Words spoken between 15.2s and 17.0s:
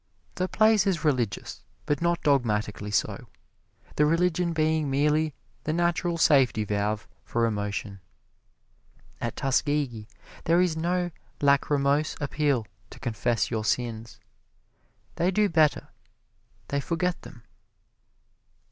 do better they